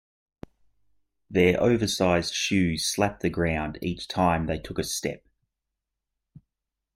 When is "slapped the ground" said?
2.85-3.77